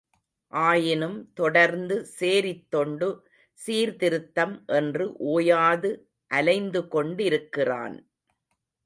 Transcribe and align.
ஆயினும் 0.53 1.31
தொடர்ந்து 1.33 2.05
சேரித் 2.19 2.65
தொண்டு, 2.69 3.09
சீர்திருத்தம் 3.53 4.63
என்று 4.65 5.15
ஓயாது 5.17 5.91
அலைந்துகொண்டிருக்கிறான். 6.31 7.97